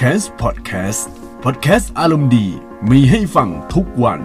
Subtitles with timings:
[0.00, 1.02] c a s Podcast
[1.44, 2.46] Podcast อารมณ์ดี
[2.90, 4.20] มีให้ฟังทุกวัน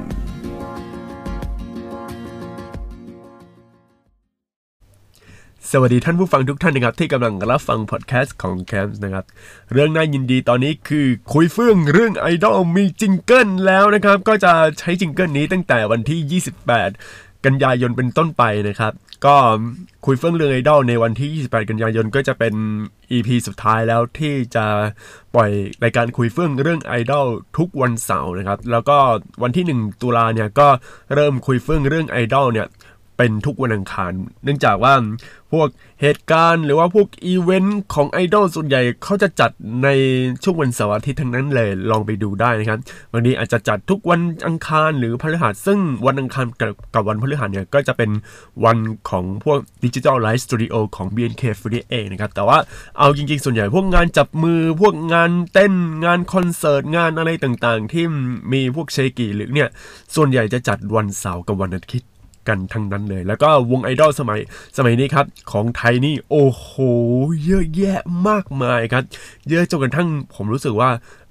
[5.72, 9.26] สวัสดีท่านผู้ฟังทุกท่านนะครับ ที่กำลังรับฟังพอดแคสต์ของแคมส์นะครับ
[9.72, 16.42] เรื่องน่ายินดีตอนนี้คือคุยเฟื่องเรื่องไอดอลมีจิงเกิลแล้วนะครับ ก็จะใช้จิงเกิลนี้ตั้งแต่วันที่
[16.98, 18.94] 28 กันยายนเป็นต้นไปนะครับ
[19.26, 19.36] ก็
[20.06, 22.54] คุยเฟื่องเรื่องไอดอลในวันที่ 28 กันยายนก็จะเป็น
[23.12, 24.66] EP สุดท้ายแล้วที่จะ
[25.36, 25.50] ปล่อย
[25.84, 28.98] รายการคุยเฟื่องเรื่องไอดอลทุกวันเสาร์นะครับ แล้วก็
[29.44, 30.68] วันที่ 1 ตุลาเนี่ยก็
[31.16, 32.68] เริ่มคุยเฟื่องเรื่องไอดอลเนี่ย
[33.18, 34.12] เป็นทุกวันอังคาร
[34.44, 34.94] เนื่องจากว่า
[35.54, 35.68] พวก
[36.02, 39.52] เหตุการณ์หรือว่าพวกอีเวนต์ของไอดอลส่วนใหญ่เขาจะจัด
[39.84, 39.90] ใน
[40.44, 42.80] ช่วงวันเสาร์อาทิตย์ทั้งนั้นเลยลองไปดูได้นะครับ
[43.14, 48.10] วันนี้อาจจะจัดทุกวันอังคารหรือพฤหัสซึ่งวันอังคารกับกับวันพฤหัสเนี่ยก็จะเป็น
[48.66, 48.78] วัน
[49.10, 52.58] ของพวกดิจิ t a ลไลฟ์สตูดิโอของ BNK48 นะครับแต่ว่า
[52.98, 55.74] เอาจริงๆ ส่วนใหญ่พวกงานจับมือพวกงานเต้น
[56.06, 58.06] งานคอนเสิร์ตงานอะไรต่างๆ ที่
[58.54, 59.70] มีพวกเชกิหรือเนี่ย
[60.16, 62.10] ส่วนใหญ่จะจัดวันเสาร์กับวันอาทิตย์
[62.48, 64.40] กันทั้งนั้นเลย แล้วก็วงไอดอลสมัย
[64.78, 66.70] สมัยนี้ครับ ของไทยนี่โอ้โห
[67.46, 69.04] เยอะแยะมากมายครับ
[69.50, 70.90] เยอะจนกระทั่งผมรู้สึกว่า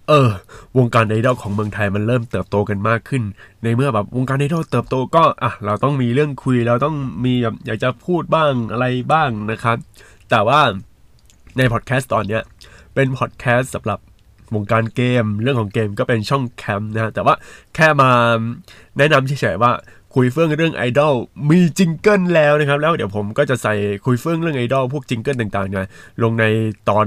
[0.08, 0.30] เออ
[0.78, 3.22] วงการไอดอลของเมืองไทยมันเริ่มเติบโตกันมากขึ้น
[3.62, 9.76] ในเมื่อแบบวงการไอดอลเติบโตก็อะเราต้องมีเรื่องคุยเราต้องมีแบบอยากจะพูดบ้างอะไรบ้างนะครับ
[10.30, 10.60] แต่ว่า
[11.56, 12.42] ในพอดแคสต์ตอนเนี้ย
[12.94, 13.98] เป็นพอดแคสต์สำหรับ
[14.54, 17.34] วงการเกม เรื่องของเกมก็เป็นช่องแคมส์นะฮะแต่ว่า
[17.74, 18.10] แค่มา
[18.98, 19.72] แนะนำเฉยๆว่า
[20.14, 21.14] คุยเฟื่องเรื่องไอดอล
[21.50, 25.86] มีจิงเกิลแล้วนะครับ แล้วเดี๋ยวผมก็จะใส่คุยเฟื่องเรื่องไอดอลพวกจิงเกิลต่างๆเนี่ย
[26.22, 26.44] ลงใน
[26.88, 27.06] ตอน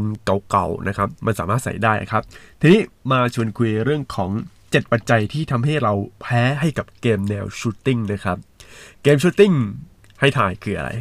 [0.49, 2.23] เก่าๆนะครับ มันสามารถใส่ได้ครับ
[2.61, 8.37] ทีนี้มาชวนคุยเรื่องของ 7 ปัจจัยที่ทำให้เราแพ้ให้กับเกมแนว shooting นะครับ
[9.03, 9.53] เกม shooting
[10.19, 10.91] ให้ถ่ายคืออะไร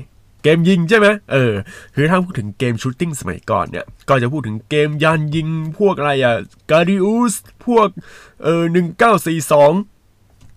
[0.42, 1.52] เกมยิงใช่ไหมเออ
[1.94, 6.36] คือถ้าพูดถึงเกม shooting สมัยก่อนเนี่ย ก็จะพูดถึงเกมยานยิงพวกอะไรอะ
[6.70, 7.34] กา d ดิอุส
[7.66, 7.88] พวก
[8.42, 9.72] เออหนึ่งเก้าสี่สอง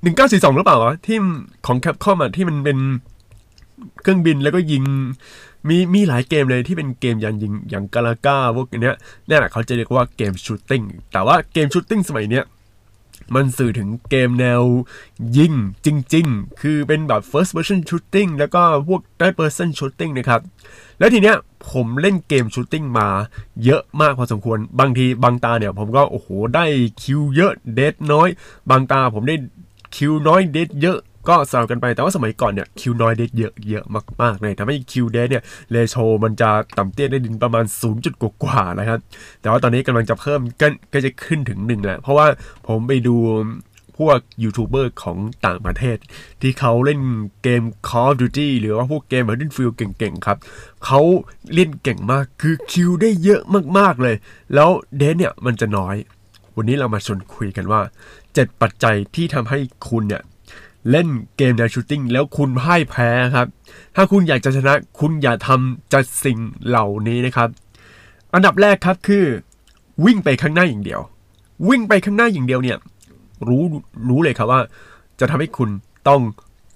[0.02, 1.18] หนึ่งเก้าสี่สองหรือเปล่าวะที่
[1.66, 2.78] ของ Capcom อะที่มันเป็น
[4.02, 4.84] เครื่องบินแล้วก็ยิง
[5.70, 8.96] มีมีหลายเกมเลยที่เป็นเกมยานยิงอย่าง Galaga พวกเนี้ย
[9.28, 12.46] นี่แหละเขาจะเรียกว่าเกม shooting แต่ว่าเกม shooting สมัยเนี้ย
[13.36, 14.64] มันสื่อถึงเกมแนว
[15.38, 15.54] ยิง
[15.86, 20.42] จริง ๆ คือเป็นแบบ first person shooting แล้วก็พวก third person shooting นะครับ
[21.00, 21.36] แล้วทีเนี้ย
[21.72, 23.08] ผมเล่นเกม shooting มา
[23.66, 26.66] เยอะมากพอสมควร บางทีบางตาเนี่ยผมก็โอ้โหได้
[27.02, 28.30] kill เยอะ death น้อย
[28.70, 29.36] บางตาผมได้
[29.96, 33.86] kill น้อย death เยอะก็สลับกันไปแต่ว่าสมัยก่อนเนี่ย kill น้อย death เยอะเยอะ
[34.22, 39.00] มากๆเลยทำให้ kill death เนี่ยเลโชมันจะต่ำเตี้ยได้ดินประมาณ0จุดกว่าๆนะครับ
[39.42, 42.28] แต่ว่าตอนนี้กำลังจะเพิ่มก็ก็จะขึ้นถึงหนึ่งแล้วเพราะว่า
[42.68, 43.16] ผมไปดู
[43.98, 45.98] พวกยูทูบเบอร์ของต่างประเทศ
[46.42, 47.00] ที่เขาเล่น
[47.44, 50.38] เกม Call of Duty หรือว่าพวกเกม Battlefield เก่งๆ ครับ
[50.86, 51.02] เขา
[51.54, 53.42] เล่นเก่งมากคือคิวได้เยอะ
[53.78, 54.16] มากๆเลย
[54.54, 55.96] แล้วเดนเนี่ยมันจะน้อย
[56.58, 57.82] วันนี้เรามาชวนคุยกันว่า
[58.42, 59.60] 7 ปัจจัยที่ทำให้
[59.90, 60.24] คุณเนี่ย
[60.92, 61.08] เล่น
[61.38, 63.48] เกมแนวชูตติ้งแล้วคุณพ่ายแพ้ครับ
[63.96, 66.38] ถ้าคุณอยากจะชนะคุณอย่าทำจัดสิ่ง
[66.68, 67.50] เหล่านี้นะครับ
[68.34, 69.26] อันดับแรกครับคือ
[70.06, 71.02] วิ่งไปข้างหน้าอย่างเดียว
[71.70, 72.78] วิ่งไปข้างหน้าอย่างเดียวเนี่ย
[73.48, 73.64] รู้
[74.10, 74.62] รู้เลยครับว่า
[75.20, 75.70] จะทำให้คุณ
[76.08, 76.22] ต้อง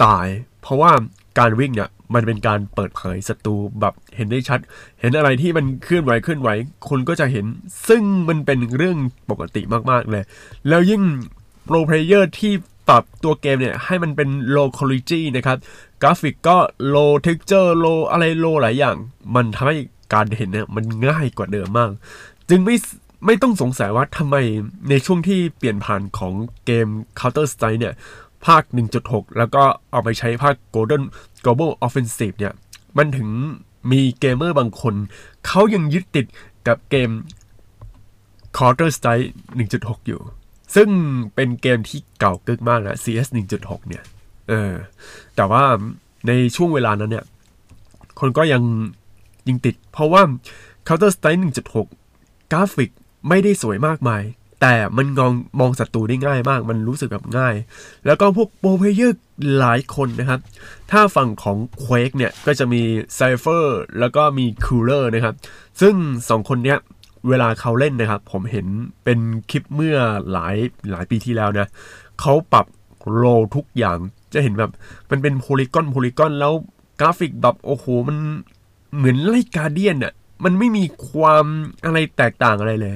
[0.03, 0.27] ตาย
[0.61, 0.91] เพราะว่า
[1.39, 4.59] การวิ่งเนี่ยมันเป็นการเปิดเผยศัตรูแบบเห็นได้ชัด
[4.99, 6.49] เห็นอะไรที่มันเคลื่อนไหวเคลื่อนไหว
[6.89, 7.45] คนก็จะเห็น
[7.87, 8.97] ซึ่งมันเป็นเรื่อง
[9.29, 9.61] ปกติ
[9.91, 10.23] มากๆเลย
[10.67, 11.03] แล้วยิ่ง
[11.71, 12.53] pro player ที่
[12.89, 15.57] ปรับตัวเกมเนี่ยให้มันเป็น low quality นะครับ
[16.01, 16.57] กราฟิกก็
[16.93, 18.95] low texture low อะไร low หลายอย่าง
[19.35, 19.77] มันทำให้
[20.13, 21.91] การเห็นเนี่ยมันง่ายกว่าเดิมมาก
[22.49, 22.75] จึงไม่
[23.25, 24.35] ไม่ต้องสงสัยว่าทำไม
[24.89, 26.33] ในช่วงที่เปลี่ยนผ่านของ
[26.65, 26.87] เกม
[27.19, 27.93] Counter Strike เนี่ย
[28.45, 28.63] ภาค
[28.99, 31.03] 1.6 แล้วก็เอาไปใช้ภาค Golden
[31.43, 32.53] Global Offensive เนี่ย
[32.97, 33.29] มันถึง
[33.91, 34.95] มีเกมเมอร์บางคน
[35.47, 36.25] เขายังยึดติด
[36.67, 37.09] กับเกม
[38.57, 39.27] Counter Strike
[39.67, 40.21] 1.6 อยู่
[40.75, 40.89] ซึ่ง
[41.35, 44.03] เป็นเกมที่เก่ากึกมากนะ CS 1.6 เนี่ย
[44.49, 44.73] เออ
[45.35, 45.63] แต่ว่า
[46.27, 47.25] ในช่วงเวลานั้นเนี่ย
[48.19, 48.61] คนก็ยัง
[49.47, 50.21] ยิงติด เพราะว่า
[50.87, 51.41] Counter Strike
[51.95, 52.91] 1.6 กราฟิก
[53.29, 54.23] ไม่ได้สวยมากมาย
[54.61, 57.55] แต่มันมองมองศัตรูได้ง่ายมาก มันรู้สึกแบบง่าย
[58.05, 59.21] แล้วก็พวกโปรเพลเยอร์
[59.59, 60.39] หลายคนนะครับ
[60.91, 62.81] ถ้าฝั่งของ Quake เนี่ย ก็จะมี
[63.17, 63.65] Cypher
[63.99, 65.35] แล้วก็มี Cooler นะครับ
[65.81, 65.95] ซึ่ง
[66.29, 66.77] สองคนเนี้ย
[67.27, 68.67] เวลาเขาเล่นนะครับ ผมเห็น
[69.03, 69.19] เป็น
[69.51, 69.97] คลิปเมื่อ
[70.31, 70.55] หลาย
[70.91, 71.67] หลายปีที่แล้วนะ
[72.21, 72.65] เขาปรับ
[73.15, 73.25] โล
[73.55, 73.97] ทุกอย่าง
[74.33, 74.71] จะเห็นแบบ
[75.11, 76.53] มันเป็นโพลีกอนโพลีกอนแล้ว
[76.99, 78.17] กราฟิกแบบโอ้โหมัน
[78.95, 80.13] เหมือนไล่กาเดียนอะ
[80.43, 81.45] มันไม่มีความ
[81.85, 82.95] อะไรแตกต่างอะไรเลย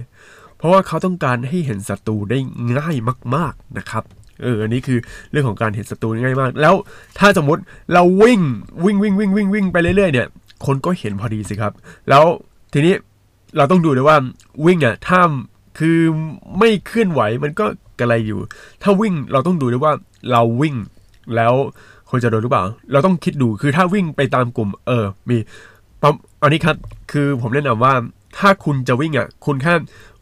[0.58, 2.38] เพราะว่าเขาต้องการให้เห็นศัตรูได้
[2.78, 2.96] ง่าย
[3.36, 4.04] มาก ๆนะครับ
[4.42, 5.00] เอออันนี้คือ
[5.32, 6.76] เรื่องของการเห็นศัตรูง่ายมาก แล้ว
[7.20, 7.62] ถ้าสมมติ
[7.94, 8.42] เราวิ่ง
[8.86, 10.28] วิ่งวิ่งวิ่งวิ่งวิ่งไปเรื่อยๆเนี่ย
[10.66, 11.74] คนก็เห็นพอดีสิครับ
[12.10, 12.24] แล้ว
[12.74, 12.94] ทีนี้
[13.58, 14.18] เราต้องดูด้วยว่า
[14.66, 15.22] วิ่งอะถ้า
[15.80, 15.98] คือ
[16.60, 17.66] ไม่เคลื่อนไหวมันก็
[18.00, 18.40] กระไรอยู่
[18.84, 19.94] ถ้าวิ่งเราต้องดูด้วยว่า
[20.32, 20.76] เราวิ่ง
[21.36, 21.54] แล้ว
[22.10, 25.38] คนจะโดนหรือเปล่า เราต้องคิดดูคือถ้าวิ่งไปตามกลุ่ม เออ มี
[26.02, 26.78] ปั๊มอันนี้ครับ
[27.12, 27.94] คือผมแนะนำว่า
[28.38, 29.74] ถ้าคุณจะวิ่งอะ คุณแค่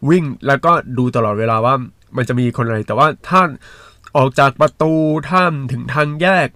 [0.10, 1.76] วิ่งแล้วก็ดูตลอดเวลาว่า
[2.16, 3.42] มันจะมีคนอะไร แต่ว่าถ้า
[4.18, 4.94] ออกจากประตู
[5.30, 6.48] ถ้าถึงทางแยก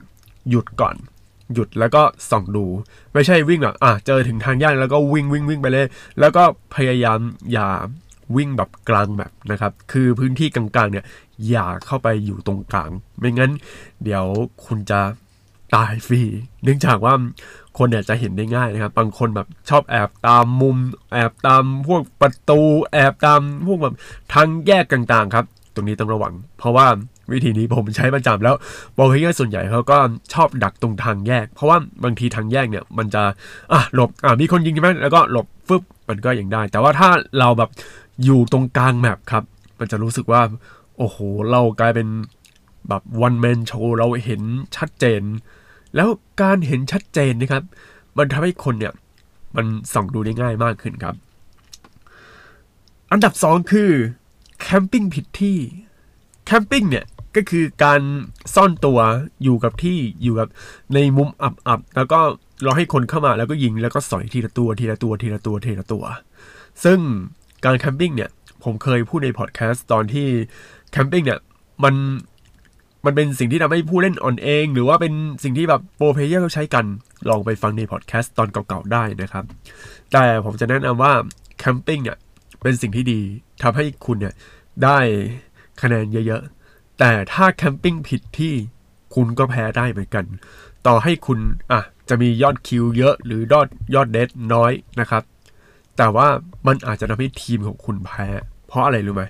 [0.49, 0.95] หยุดก่อน
[1.53, 2.65] หยุดแล้วก็ส่องดู
[3.13, 5.87] ไม่ใช่วิ่งแบบอะเจอถึงทางแยกแล้วก็วิ่งวิ่งวิ่งไปเลย
[6.19, 6.43] แล้วก็
[6.75, 7.19] พยายาม
[7.51, 7.67] อย่า
[8.35, 11.05] วิ่งแบบกลางแบบนะครับ คือพื้นที่กลางๆเนี่ย
[11.49, 13.51] อย่าเข้าไปอยู่ตรงกลาง ไม่งั้น
[14.03, 14.25] เดี๋ยว
[14.65, 14.99] คุณจะ
[15.75, 16.21] ตายฟรี
[16.63, 17.13] เนื่องจากว่า
[17.77, 20.77] คนเนี่ยจะเห็นได้ง่ายนะครับ บางคนแบบชอบแอบตามมุม
[21.13, 23.95] แอบตามพวกประตู แอบตามพวกแบบ
[24.33, 26.87] ทางแยกต่างๆครับ ตรงนี้ต้องระวัง เพราะว่า
[27.33, 28.55] วิธีนี้ผมใช้ประจำแล้ว
[28.97, 29.97] บอกให้ส่วนใหญ่เขาก็
[30.33, 33.23] ชอบดักตรงทางแยก เพราะว่าบางทีทางแยกเนี่ย มันจะ
[33.71, 37.69] อะหลบอะมีคนยิงใช่ไหมแล้วก็หลบฟึบมันก็ยังได้ แต่ว่าถ้าเราแบบ
[38.23, 39.43] อยู่ตรงกลางแมปครับ
[39.79, 40.41] มันจะรู้สึกว่า
[40.97, 41.17] โอ้โห
[41.51, 42.07] เรากลายเป็น
[42.89, 44.41] แบบวันแมนโชว์เราเห็น
[44.77, 45.21] ชัดเจน
[45.95, 46.07] แล้ว
[46.41, 47.63] การเห็นชัดเจนนะครับ
[48.17, 48.93] มันทำให้คนเนี่ย
[49.55, 51.15] มันส่องดูได้ง่ายมากขึ้นครับ
[53.11, 53.91] อันดับสองคือ
[54.61, 55.57] แคมปิ้งผิดที่
[56.45, 57.05] แคมปิ้งเนี่ย
[57.35, 58.01] ก็คือการ
[58.55, 58.99] ซ่อนตัว
[59.43, 60.47] อยู่กับที่อยู่กับ
[60.93, 62.19] ในมุมอับๆแล้วก็
[62.65, 66.03] รอให้คนเข้ามาแล้วก็ยิงแล้วก็สอยทีละตัวทีละตัวทีละตัวทีละตัว
[66.83, 66.99] ซึ่ง
[67.65, 68.29] การแคมปิ้งเนี่ย
[68.63, 70.27] ผมเคยพูดในพอดแคสต์ตอนที่
[70.91, 71.39] camping เนี่ย
[71.83, 71.95] มัน
[73.05, 76.85] มันเป็นสิ่งที่ทำให้ผู้เล่นอ่อนเอง หรือว่าเป็นสิ่งที่แบบ pro player เขาใช้กัน
[77.29, 79.43] ลองไปฟังในพอดแคสต์ตอนเก่าๆได้นะครับ
[80.11, 81.13] แต่ผมจะแนะนำว่า
[81.59, 82.17] camping เนี่ย
[82.61, 83.19] เป็นสิ่งที่ดี
[83.63, 84.33] ทำให้คุณเนี่ย
[84.83, 84.97] ได้
[85.81, 86.64] คะแนนเยอะๆ
[86.99, 88.53] แต่ถ้า camping ผิดที่
[89.15, 90.25] คุณก็แพ้ได้เหมือนกัน
[90.87, 91.39] ต่อให้คุณ
[91.71, 95.23] อะจะมียอด kill เยอะหรือยอดยอดเดทน้อยนะครับ
[95.97, 96.27] แต่ว่า
[96.67, 98.27] มันอาจจะทำให้ทีมของคุณแพ้
[98.67, 99.23] เพราะอะไรรู้ไหม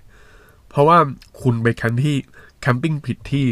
[0.70, 0.98] เพราะว่า
[1.42, 2.18] คุณไปแคมป์ที่
[2.62, 3.46] แคมปิ้งผิดที่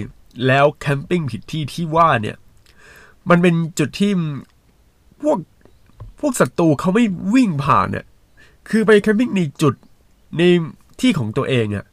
[0.48, 2.38] แล้วแคมปิ้งผิดที่ที่ว่าเนี่ย
[3.30, 4.12] มันเป็นจุดที่
[5.22, 5.38] พวก
[6.20, 8.06] พวกศัตรูเขาไม่วิ่งผ่านเนี่ย
[8.70, 9.74] คือไปแคมปิ้งในจุด
[10.38, 10.42] ใน
[11.02, 11.86] ที่ของตัวเองอะ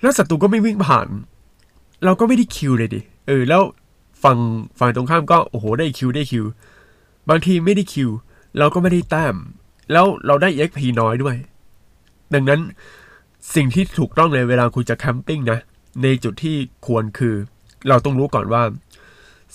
[0.00, 1.08] แล้วศัตรูก็ไม่วิ่งผ่าน
[2.04, 3.62] เราก็ไม่ได้คิวเลยดิเออ แล้ว
[4.22, 4.38] ฝั่ง
[4.78, 6.44] ฝั่งตรงข้ามก็โอ้โหได้คิวได้คิว
[7.28, 8.10] บางทีไม่ได้คิว
[8.58, 9.36] เราก็ไม่ได้แต้ม
[9.92, 11.36] แล้วเราได้ XP น้อยด้วย
[12.34, 12.60] ดังนั้น
[13.54, 15.58] สิ่งที่ถูกต้องเลยเวลาคุณจะแคมปิ้งนะ
[16.02, 16.56] ในจุดที่
[16.86, 17.34] ควรคือ
[17.88, 18.62] เราต้องรู้ก่อนว่า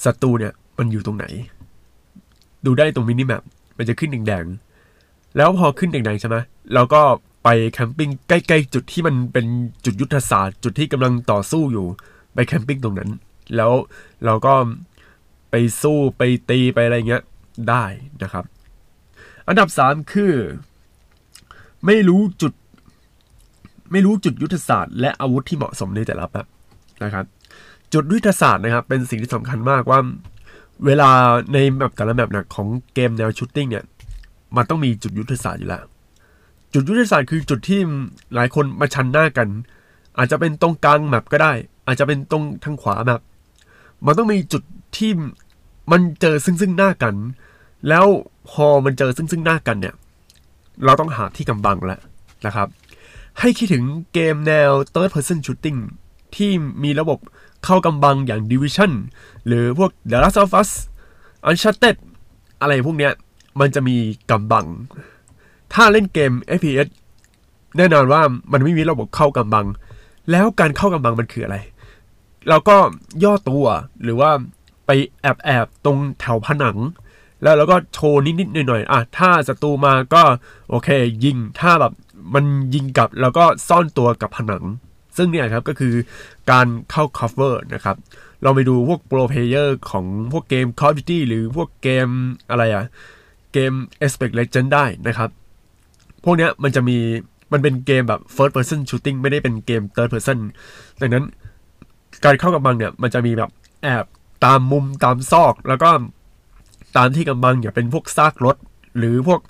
[0.03, 1.25] ศัตรูเนี่ยมันอยู่ตรงไหน
[2.65, 3.41] ดูได้ตรงมินิแมป
[3.77, 6.37] มันจะขึ้นแดงๆแล้วพอขึ้นแดงๆใช่ไหม
[6.73, 7.01] เราก็
[7.43, 9.45] ไปแคมปิ้งใกล้ๆจุดที่มันเป็น
[9.85, 11.87] จุดยุทธศาสตร์ จุดที่กำลังต่อสู้อยู่
[12.33, 13.09] ไป camping ตรงนั้น
[13.55, 13.71] แล้ว
[14.25, 14.53] เราก็
[15.51, 17.23] ไปสู้ไปตีไปอะไรเงี้ย
[17.69, 17.83] ได้
[18.23, 18.45] นะครับ
[19.47, 20.33] อันดับสามคือ
[21.85, 22.53] ไม่รู้จุด
[23.91, 26.45] ไม่รู้จุดยุทธศาสตร์ และอาวุธที่เหมาะสมในแต่ละแบบ
[27.03, 27.25] นะครับ
[27.93, 29.99] จุดยุทธศาสตร์นะครับ เป็นสิ่งที่สำคัญมากว่า
[30.85, 31.09] เวลา
[31.53, 33.85] ในแบบแต่ละแบบนะของเกมแนว shooting เนี่ย
[34.55, 35.83] มันต้องมีจุดยุทธศาสตร์อยู่แล้ว
[36.73, 37.81] จุดยุทธศาสตร์คือจุดที่
[38.35, 39.49] หลายคนมาชันหน้ากัน
[40.17, 41.53] อาจจะเป็นตรงกลางแมปก็ได้
[41.87, 43.21] อาจจะเป็นตรงทางขวาแมป
[44.05, 44.63] มันต้องมีจุด
[44.97, 45.11] ที่
[45.91, 47.15] มันเจอซึ่งซึ่งหน้ากัน
[47.89, 48.05] แล้ว
[48.51, 49.95] พอมันเจอซึ่งซึ่งหน้ากันเนี่ย
[50.85, 52.01] เราต้องหาที่กำบังแล้ว
[52.45, 52.67] นะครับ
[53.39, 53.83] ให้คิดถึง
[54.13, 55.79] เกมแนว third person shooting
[56.35, 56.51] ที่
[56.83, 57.19] มีระบบ
[57.65, 58.91] เข้ากำบังอย่าง Division
[59.45, 60.69] หรือพวก The Last of Us
[61.49, 61.95] Uncharted
[62.61, 63.13] อะไรพวกเนี้ย
[63.59, 63.97] มันจะมี
[64.29, 64.65] กำบัง
[65.73, 66.87] ถ้าเล่นเกม FPS
[67.77, 69.65] แน่นอนว่ามันไม่มีระบบเข้ากำบัง
[70.31, 71.57] แล้วการเข้ากำบังมันคืออะไร
[72.49, 72.77] เราก็
[73.23, 73.65] ย่อตัว
[74.03, 74.31] หรือว่า
[74.85, 76.77] ไปแอบแอบตรงแถวผนัง
[77.43, 80.23] แล้วเราก็โชว์นิดๆหน่อยๆอะถ้าศัตรูมาก็
[80.69, 80.89] โอเค
[81.23, 81.93] ยิงถ้าแบบ
[82.33, 84.63] มันยิงกลับแล้วก็ซ่อนตัวกับผนัง
[85.17, 85.93] ซึ่งเนี่ยครับก็คือ
[86.51, 87.97] การเข้า cover นะครับ
[88.43, 92.07] เราไปดูพวก pro player ของพวกเกม Call of Duty หรือพวกเกม
[92.49, 92.85] อะไรอะ
[93.53, 93.73] เกม
[94.05, 95.29] Apex Legend ได้นะครับ
[96.23, 96.97] พวกเนี้ยมันจะมี
[97.53, 100.37] มันเป็นเกมแบบ first person shooting ไม่ได้เป็นเกม third person
[101.01, 101.25] ดังนั้น
[102.25, 103.49] การเข้ากำบังเนี่ยมันจะมีแบบ
[103.83, 104.05] แอบ
[104.45, 105.89] ตามมุมตามซอกแล้วก็
[106.97, 108.57] ตามที่กำบังอย่าเป็นพวกซากรถ
[108.97, 109.41] หรือพวก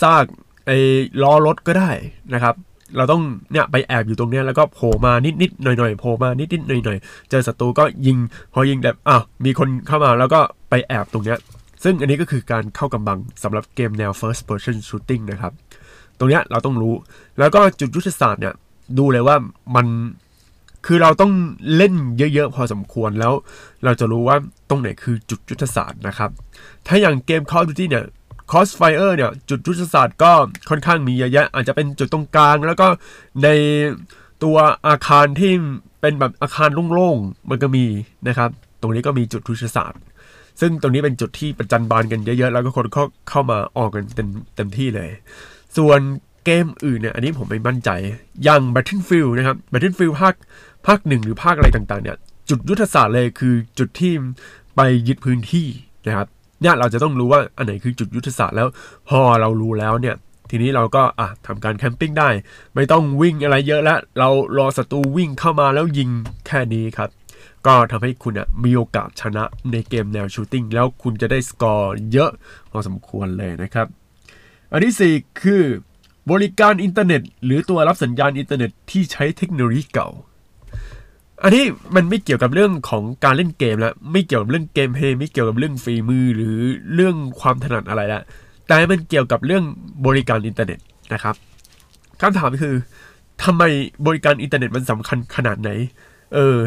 [0.00, 0.24] ซาก
[0.66, 0.78] ไอ้
[1.22, 1.90] ล้อรถก็ได้
[2.34, 2.54] นะครับ
[2.96, 5.12] เราต้องเนี่ยไปแอบอยู่ตรงเนี้ยแล้วก็โผล่มา
[5.42, 8.16] นิดๆหน่อยๆโผล่มานิดๆหน่อยๆเจอศัตรูก็ยิง
[8.52, 10.40] พอยิงแบบอ้าวมีคนเข้ามาแล้วก็
[10.70, 11.38] ไปแอบตรงเนี้ย
[11.84, 15.52] ซึ่งอันนี้ก็คือการเข้ากำบังสำหรับเกมแนว first person shooting นะครับ
[16.18, 16.94] ตรงเนี้ยเราต้องรู้
[17.38, 18.54] แล้วก็จุดยุทธศาสตร์เนี่ย
[18.98, 19.36] ดูเลยว่า
[19.76, 19.86] มัน
[20.86, 21.32] คือเราต้อง
[21.76, 23.32] เล่นเยอะๆ พอสมควรแล้ว
[23.84, 24.36] เราจะรู้ว่า
[24.68, 26.30] ตรงไหนคือจุดยุทธศาสตร์นะครับ
[26.86, 28.04] ถ้าอย่างเกม Call of Duty เนี่ย
[28.50, 30.32] Crossfire เนี่ยจุดยุทธศาสตร์ก็
[30.68, 32.86] ค่อนข้างมีเยอะแยะอาจจะเป็นจุดตรงกลาง แล้วก็
[33.42, 33.48] ใน
[34.44, 34.56] ตัว
[34.88, 35.52] อาคารที่
[36.00, 37.84] เป็นแบบอาคารโล่งๆ มันก็มี
[38.28, 40.00] นะครับ ตรงนี้ก็มีจุดยุทธศาสตร์
[40.60, 45.10] ซึ่งตรงนี้เป็นจุดที่ประจันบานกันเยอะๆ แล้วก็คนเข้าเข้ามาออกกันเต็มเต็มที่เลย
[45.76, 46.00] ส่วน
[46.44, 47.90] เกมอื่นเนี่ยอันนี้ผมไม่มั่นใจ
[48.44, 50.34] อย่าง Battlefield นะครับ Battlefield ภาค
[50.86, 52.16] ภาคหนึ่งหรือภาคอะไรต่างๆเนี่ย
[52.48, 54.12] จุดยุทธศาสตร์เลยคือจุดที่
[54.76, 55.66] ไปยึดพื้นที่
[56.06, 56.28] นะครับ
[56.62, 58.68] เนี่ยเราจะต้องรู้ว่าอันไหนคือจุดยุทธศาสตร์แล้ว
[59.08, 60.16] พอเรารู้แล้วเนี่ย
[60.50, 62.28] ทีนี้เราก็อะทำการ camping ได้
[62.74, 64.28] ไม่ต้องวิ่งอะไรเยอะแล้ว เรา
[64.58, 66.10] รอศัตรูวิ่งเข้ามาแล้วยิง
[66.46, 67.10] แค่นี้ครับ
[67.66, 72.30] ก็ทำให้คุณอะมีโอกาสชนะในเกมแนว shooting แล้วคุณจะได้สกอร์เยอะ
[72.70, 73.86] พอสมควรเลยนะครับ
[74.74, 75.62] อันที่ 4 คือ
[76.30, 80.08] บริการอินเทอร์เน็ต หรือตัวรับสัญญาณอินเทอร์เน็ตที่ใช้เทคโนโลยีเก่า
[81.42, 81.64] อันนี้
[81.94, 86.56] มันไม่เกี่ยวกับเรื่องของการเล่นเกมแล้วไม่เกี่ยวกับเรื่อง gameplay ไม่เกี่ยวกับเรื่องฝีมือหรือ
[86.94, 88.22] เรื่องความถนัดอะไรล้ว
[88.66, 89.64] แต่มันเกี่ยวกับเรื่อง
[90.06, 90.78] บริการอินเทอร์เน็ต
[91.12, 91.34] นะครับ
[92.20, 92.74] คำถามคือ
[93.44, 93.62] ทำไม
[94.06, 95.70] บริการอินเทอร์เน็ตมันสำคัญขนาดไหน
[96.34, 96.58] เออ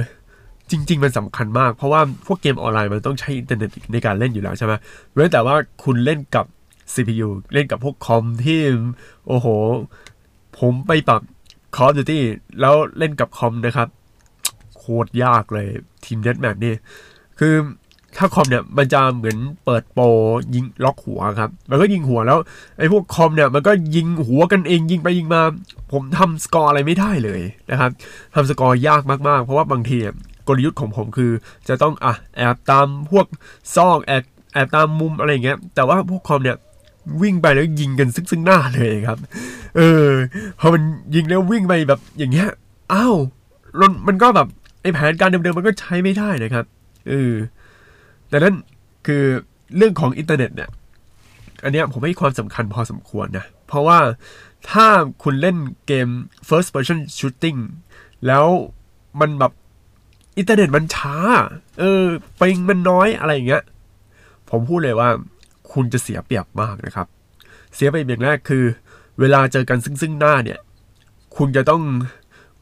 [0.71, 4.73] จริง ๆ มันสำคัญมาก เพราะว่าพวกเกมออนไลน์มันต้องใช้อินเทอร์เน็ตในการเล่นอยู่แล้วใช่ไหม
[5.13, 6.45] เว้นแต่ว่าคุณเล่นกับ
[6.93, 8.61] CPU เล่นกับพวกคอมที่
[9.27, 9.47] โอ้โห
[10.59, 11.21] ผมไปปรับ
[11.75, 12.19] Call of Duty
[12.59, 13.89] แล้วเล่นกับคอมนะครับ
[14.77, 15.67] โคตรยากเลย
[16.05, 16.75] ทีมเน็ตแมทนี่
[17.39, 17.55] คือ
[18.17, 20.05] ถ้าคอมเนี่ยมันจะเหมือนเปิดโปร
[20.53, 22.37] ยิงล็อกหัวครับ มันก็ยิงหัวแล้ว
[22.77, 25.41] ไอ้พวกคอมเนี่ยมันก็ยิงหัวกันเองยิงไปยิงมา
[25.91, 27.41] ผมทำสกอร์อะไรไม่ได้เลย
[27.71, 27.91] นะครับ
[28.35, 29.97] ทำสกอร์ยากมากๆ เพราะว่าบางที
[30.47, 31.31] กลยุทธ์ของผมคือ
[31.67, 33.25] จะต้องอะแอบตามพวก
[33.75, 36.57] ซอกแอบแอบตามมุมอะไรเงี้ยแต่ว่าพวกคอมเนี่ย
[37.21, 39.17] วิ่งไปแล้วยิงกันซึ่งซึ่งหน้าเลยครับ
[39.77, 40.09] เออ
[40.59, 40.81] พอมัน
[41.15, 42.49] ยิงแล้ววิ่งไปแบบอย่างเงี้ย
[42.93, 43.15] อ้าว
[44.07, 44.47] มันก็แบบ
[44.81, 46.65] ไอ้แผนการเดิมๆมันก็ใช้ไม่ได้นะครับ
[47.09, 47.33] เออ
[48.29, 48.55] แต่นั้น
[49.05, 49.23] คือ
[49.77, 50.69] เรื่องของอินเทอร์เน็ตเนี่ย
[51.63, 53.99] อันเนี้ยผมให้ความสำคัญพอสมควรนะ เพราะว่า
[54.71, 54.85] ถ้า
[55.23, 56.07] คุณเล่นเกม
[56.47, 57.59] first person shooting
[58.27, 58.45] แล้ว
[59.19, 59.51] มันแบบ
[60.37, 61.15] อินเทอร์เน็ตมันช้า
[61.79, 62.03] เออ
[62.39, 63.63] ปิงมันน้อยอะไรอย่างเงี้ย
[64.49, 65.09] ผมพูดเลยว่า
[65.73, 67.07] คุณจะเสียเปรียบมากนะครับ
[67.75, 68.63] เสียไปอย่างแรกคือ
[69.19, 70.59] เวลาเจอกันซึ่งซึ่งหน้าเนี่ย
[71.37, 71.81] คุณจะต้อง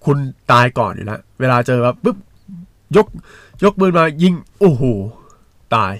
[0.05, 0.17] คุณ
[0.51, 2.17] ตายก่อนอยู่แล้วเวลาเจอแบบปุ๊บ
[2.95, 3.07] ยก
[3.63, 4.83] ยกปืนมายิงโอ้โห
[5.75, 5.93] ตาย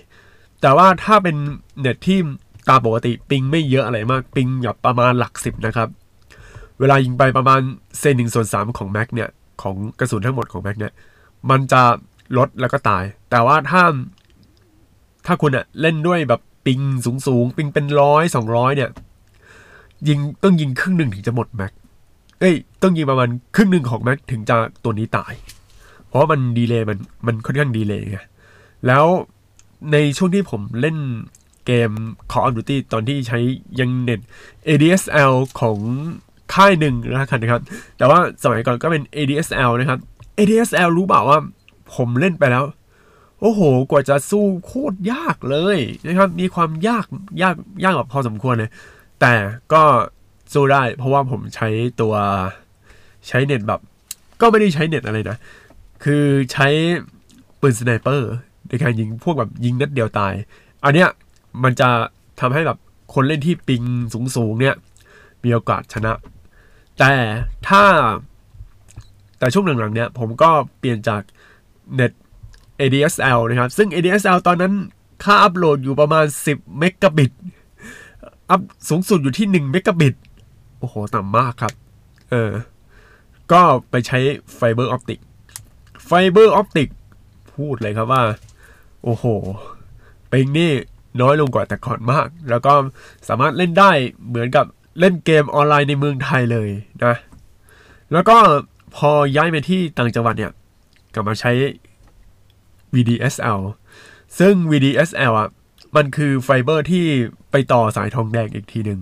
[0.62, 1.36] แต่ว่าถ้าเป็น
[1.80, 2.20] เน็ตที่
[2.70, 5.90] ตามปกติปิงไม่เยอะอะไรมากปิงแบบประมาณหลักสิบนะครับ
[6.80, 7.60] เวลายิงไปประมาณ
[8.00, 9.30] เซนหนึ่งส่วนสามของแม็กเนี่ย
[9.62, 10.94] ของกระสุนทั้งหมดของแม็กเนี่ย
[11.50, 11.82] มันจะ
[12.38, 13.84] ลดแล้วก็ตาย แต่ว่าถ้า
[15.26, 18.90] ถ้าคุณอะเล่นด้วยแบบ ปิงสูงสูงปิงเป็นร้อยสองร้อยเนี่ย
[20.08, 21.72] ยิงต้องยิงครึ่งหนึ่งถึงจะหมดแม็ก
[22.40, 25.34] เอ้ยต้องยิงประมาณครึ่งหนึ่งของแม็กถึงจะตัวนี้ตาย
[26.08, 28.20] เพราะมันดีเลย์มันมันค่อนข้างดีเลย์ไง
[28.88, 29.06] แล้ว
[29.92, 30.98] ในช่วงที่ผมเล่น
[31.66, 31.92] เกม
[32.32, 33.40] Call of Duty ตอนที่ใช้
[33.80, 34.20] ยังเน็ต
[34.68, 35.78] ADSL ของ
[36.54, 37.20] ค่ายหนึ่งนะ
[37.52, 37.62] ครับ
[37.98, 40.00] แต่ว่าสมัยก่อนก็เป็น ADSL นะครับ
[40.38, 41.40] ADSL รู้เปล่าว่า
[41.96, 42.64] ผมเล่นไปแล้ว
[43.46, 47.06] โอ้โห กว่าจะสู้โคตรยากเลยนะครับ มีความยาก
[47.42, 48.72] ยากยากแบบพอสมควรเลย
[49.22, 49.34] แต่
[49.74, 49.84] ก็
[50.54, 51.68] สู้ได้ เพราะว่าผมใช้
[52.02, 52.14] ตัว
[53.28, 53.82] ใช้เน็ตแบบ
[54.42, 55.38] ก็ไม่ได้ใช้เน็ตอะไรนะ
[56.04, 56.68] คือใช้
[57.60, 58.32] ปืน sniper
[58.70, 60.34] ในการยิงพวกแบบยิงนัดเดียวตาย
[60.84, 61.10] อันเนี้ย
[61.64, 61.90] มันจะ
[62.40, 62.78] ทำให้แบบ
[63.14, 63.84] คนเล่นที่ ping
[64.36, 64.76] สูงๆเนี่ย
[65.44, 66.14] มีโอกาสชนะ
[67.00, 67.12] แต่
[67.68, 67.84] ถ้า
[69.40, 70.50] แต่ช่วงหลังๆเนี่ยผมก็
[70.80, 71.22] เปลี่ยนจาก
[71.96, 72.12] เน็ต
[72.82, 74.74] ADSL นะครับ ซึ่ง ADSL ตอนนั้น
[75.24, 77.32] ค่าอัพโหลดอยู่ประมาณ 10 เมกะบิต
[78.50, 80.16] อัพสูงสุดอยู่ที่ 1 เมกะบิต
[80.80, 81.74] โอ้โห ต่ำมากครับ
[82.32, 82.52] เออ
[83.52, 84.20] ก็ไปใช้
[84.56, 85.20] fiber optic
[86.06, 86.90] fiber optic
[87.56, 88.24] พูดเลยครับว่า
[89.04, 89.26] โอ้โห
[90.32, 90.72] ping นี่
[91.22, 92.74] น้อยลงกว่าแต่ก่อนมาก แล้วก็
[93.28, 93.92] สามารถเล่นได้
[94.28, 94.66] เหมือนกับ
[95.00, 96.70] เล่นเกมออนไลน์ในเมืองไทยเลย
[97.04, 97.16] นะ
[98.14, 98.38] แล้วก็
[98.96, 100.52] พอย้ายไปที่ต่างจังหวัดเนี่ย
[101.14, 101.52] กลับมาใช้
[102.96, 103.60] VDSL
[104.40, 105.50] ซึ่ง VDSL อะ
[105.96, 107.06] มันคือไฟเบอร์ที่
[107.52, 109.00] ไปต่อสายทองแดงอีกทีหนึ่ง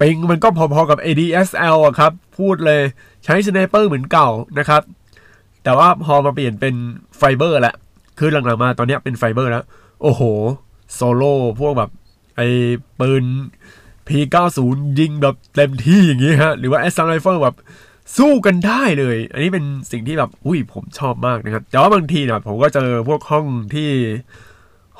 [0.00, 2.80] ping มันก็พอๆกับ ADSL อะครับ พูดเลย
[3.24, 4.82] ใช้ sniper เหมือนเก่านะครับ
[5.62, 6.74] แต่ว่าพอมาเปลี่ยนเป็น
[7.18, 7.74] ไฟเบอร์แหละ
[8.18, 9.64] คือหลังๆมาตอนนี้เป็นไฟเบอร์แล้ว
[10.02, 10.22] โอ้โห
[10.94, 11.90] โซโล่พวกแบบ
[12.36, 12.48] ไอ้
[13.00, 13.24] ปืน
[14.08, 14.58] P90
[14.98, 17.56] ยิงแบบเต็มที่อย่างนี้ฮะ หรือว่า Assault Rifle แบบ
[18.16, 23.90] สู้กันได้เลย อันนี้เป็นสิ่งที่แบบอุ้ยผมชอบมากนะครับ แต่ว่าบางทีเนี่ยผมก็เจอพวกห้องที่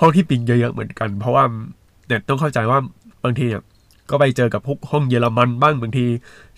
[0.01, 1.45] ห้องที่ ping เยอะๆเหมือนกัน เพราะว่า
[2.07, 2.79] เนี่ยต้องเข้าใจว่า
[3.25, 3.63] บางทีเนี่ย
[4.11, 6.07] ก็ไปเจอกับพวกห้องเยอรมันบ้างบางที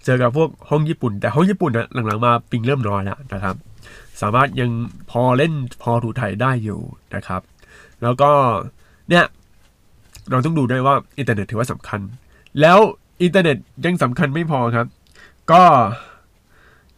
[0.05, 3.57] เจอกับพวกห้องญี่ปุ่น แต่ห้องญี่ปุ่นนะหลังๆมา ping เริ่มน้อยแล้วนะครับ
[4.23, 4.71] สามารถยัง
[5.11, 6.81] พอเล่นพอถูถ่ายได้อยู่
[7.15, 7.43] นะครับ
[8.03, 8.31] แล้วก็
[9.11, 9.25] เนี่ย
[10.31, 12.01] เราต้องดูด้วยว่าอินเทอร์เน็ตถือว่าสำคัญ
[12.61, 12.79] แล้ว
[13.23, 14.87] อินเทอร์เน็ตยังสำคัญไม่พอครับ
[15.53, 15.63] ก็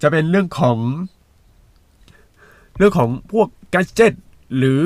[0.04, 0.78] จะเป็นเรื่องของ
[2.78, 4.14] เรื่องของพวกก a d g e t
[4.56, 4.80] หรือ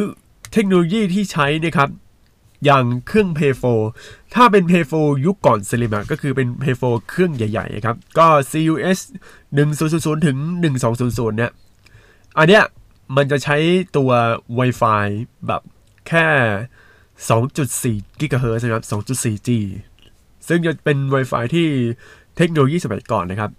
[0.52, 1.88] เทคโนโลยีที่ใช้นะครับ
[2.64, 3.52] อย่างเครื่อง p a y
[3.92, 8.98] 4ถ้าเป็น p a y 4ยุคก่อน Slim ก็คือเป็น p a y 4เครื่องใหญ่ๆครับ ก็ CUS
[9.56, 10.38] 1000ถึง
[10.92, 11.52] 1200 เนี่ย
[12.38, 12.64] อันเนี้ย
[13.16, 13.56] มันจะใช้
[13.96, 14.10] ตัว
[14.58, 15.06] Wi-Fi
[15.46, 15.62] แบบ
[16.08, 16.26] แค่
[17.28, 19.48] 2.4 GHz นะครับ 2.4G
[20.48, 21.68] ซึ่งจะเป็น Wi-Fi ที่
[22.36, 23.50] เทคโนโลยีสมัยก่อนนะครับ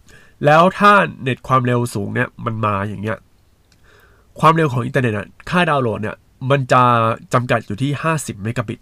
[0.46, 0.92] แล้วถ้า
[1.22, 3.18] เน็ตความเร็วสูงเนี่ยมันมาอย่างเงี้ย
[4.40, 6.16] ความเร็วของอินเทอร์เน็ตอะค่าดาวน์โหลดเนี่ย
[6.50, 6.82] มันจะ
[7.34, 8.80] จำกัดอยู่ที่ 50 เมกะบิต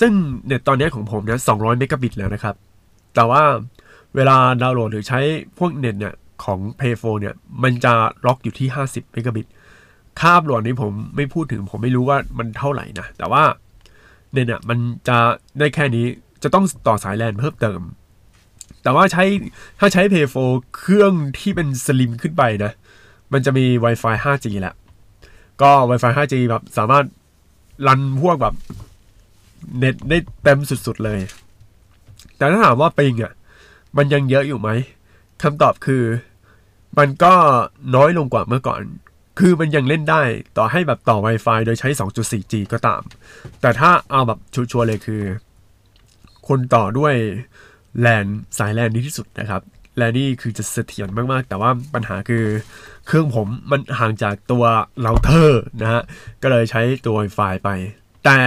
[0.00, 0.12] ซึ่ง
[0.46, 2.54] เน็ตตอนนี้ของผมเนี่ย200 เมกะบิตแล้วนะครับ
[3.14, 3.42] แต่ว่า
[4.14, 5.20] เวลาดาวน์โหลดหรือใช้
[5.58, 7.92] พวกเน็ตเนี่ยของ p a y 4เนี่ยมันจะ
[8.26, 9.46] ล็อกอยู่ที่ 50 เมกะบิต
[10.20, 13.42] ค่าอัพโหลดนี้ผมไม่พูดถึงผมไม่รู้ว่ามันเท่าไหร่นะ แต่ว่า
[14.32, 14.78] เน็ตเนี่ยมัน
[15.08, 15.16] จะ
[15.58, 16.06] ได้แค่นี้
[16.42, 17.80] จะต้องต่อสายแลนเพิ่มเติม
[18.84, 19.24] แต่ว่าใช้
[19.78, 22.72] ถ้าใช้ p a y 4เครื่องที่เป็นสลิมขึ้นไปนะ
[23.32, 24.74] มันจะมี Wi-Fi 5G แหละ
[25.62, 27.04] ก็ Wi-Fi 5G แบบสามารถ
[27.86, 28.54] รันพวกแบบ
[29.78, 31.20] เน็ตได้เต็มสุดๆเลย
[32.36, 33.32] แต่ถ้าถามว่าปิงอะ
[33.96, 34.68] มันยังเยอะอยู่ไหม
[35.42, 36.04] คำตอบคือ
[36.98, 37.34] มันก็
[37.94, 38.82] น้อยลงกว่าเมื่อก่อน
[39.38, 40.22] คือมันยังเล่นได้
[40.56, 43.02] ต่อให้แบบต่อ Wi-Fi โดยใช้ 2.4G ก็ตาม
[43.60, 45.22] แต่ถ้าเอาแบบชัวร์เลยคือ
[46.48, 47.14] คนต่อด้วย
[48.00, 48.26] แลน
[48.58, 49.62] สายแลนดีที่สุดนะครับ
[49.98, 52.44] และนี่คือจะเสถียรมากๆ แต่ว่าปัญหาคือ
[53.06, 54.64] เครื่องผมมันห่างจากตัว
[55.00, 56.02] เราเตอร์นะฮะ
[56.42, 57.70] ก็เลยใช้ตัว Wi-Fi ไป
[58.24, 58.38] แต่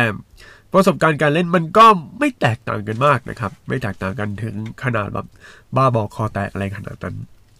[0.74, 1.86] ประสบการณ์การเล่นมันก็
[2.20, 5.28] ไม่แตกต่างกันมากนะครับ ไม่แตกต่างกันถึงขนาดแบบ
[5.76, 7.16] บ้าบอคอแตกอะไรขนาดนั้น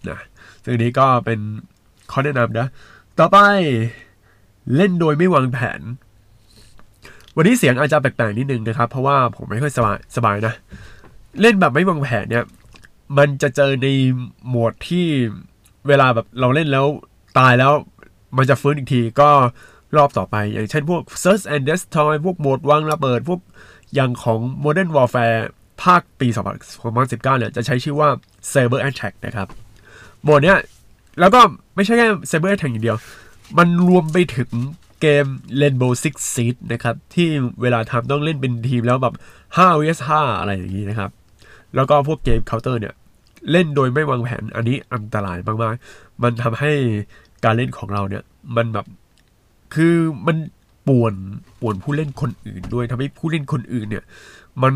[0.08, 0.18] นะ
[0.64, 1.40] ซึ่งนี้ก็เป็น
[2.10, 2.66] ข้อแนะนำนะ
[3.18, 3.38] ต่อไป
[4.76, 5.80] เล่นโดยไม่วางแผน
[7.36, 10.54] วันนี้เสียงอาจจะแปลกๆนิดนึงนะครับ เพราะว่าผมไม่ค่อยสบายสบายนะ
[11.40, 12.44] เล่นแบบไม่วางแผนเนี่ย
[13.18, 13.88] มันจะเจอใน
[14.48, 15.06] โหมดที่
[15.88, 16.86] เวลาแบบเราเล่นแล้ว
[17.38, 17.72] ตายแล้ว
[18.36, 19.30] มันจะฟื้นอีกทีก็
[19.96, 23.40] รอบต่อไป อย่างเช่นพวก Search and Destroy พวกโหมดวางระเบิด พวก
[23.94, 25.40] อย่างของ Modern Warfare
[25.82, 26.28] ภาคปี
[26.78, 28.08] 2019เนี่ยจะใช้ชื่อว่า
[28.52, 29.48] Cyber Attack นะครับ
[30.22, 30.58] โหมดเนี้ย
[31.20, 31.40] แล้วก็
[31.74, 32.98] ไม่ใช่แค่ Cyber Attack อย่างเดียว
[33.58, 34.50] มันรวมไปถึง
[35.00, 35.26] เกม
[35.60, 37.28] Rainbow Six Siege นะครับ ที่
[37.62, 39.14] เวลาทำต้องเล่นเป็นทีมแล้วแบบ
[39.56, 41.10] 5 vs 5อะไรอย่างนี้นะครับ
[41.74, 42.94] แล้วก็พวกเกมเคาน์เตอร์เนี่ย
[43.50, 46.72] เล่นโดยไม่วางแผนอันนี้อันตรายมากๆ มันทำให้
[47.44, 48.22] การเล่นของเราเนี่ย
[48.56, 48.86] มันแบบ
[49.74, 49.94] คือ
[50.26, 50.36] มัน
[50.88, 51.14] ป่วน
[51.60, 54.04] ป่วนผู้เล่นคนอื่นด้วยทำให้ผู้เล่นคนอื่นเนี่ย
[54.62, 54.74] มัน